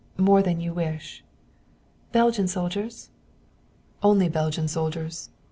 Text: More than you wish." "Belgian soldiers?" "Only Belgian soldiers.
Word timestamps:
More 0.17 0.41
than 0.41 0.59
you 0.59 0.73
wish." 0.73 1.23
"Belgian 2.11 2.47
soldiers?" 2.47 3.11
"Only 4.01 4.29
Belgian 4.29 4.67
soldiers. 4.67 5.29